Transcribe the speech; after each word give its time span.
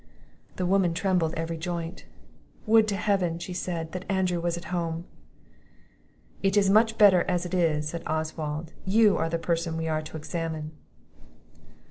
The 0.55 0.65
woman 0.65 0.95
trembled 0.95 1.35
every 1.35 1.57
joint. 1.57 2.05
"Would 2.65 2.87
to 2.87 2.95
Heaven!" 2.95 3.39
said 3.39 3.85
she, 3.89 3.91
"that 3.99 4.11
Andrew 4.11 4.39
was 4.41 4.57
at 4.57 4.63
home!" 4.73 5.05
"It 6.41 6.57
is 6.57 6.71
much 6.71 6.97
better 6.97 7.21
as 7.25 7.45
it 7.45 7.53
is," 7.53 7.89
said 7.89 8.01
Oswald; 8.07 8.73
"you 8.83 9.15
are 9.17 9.29
the 9.29 9.37
person 9.37 9.77
we 9.77 9.87
are 9.87 10.01
to 10.01 10.17
examine." 10.17 10.71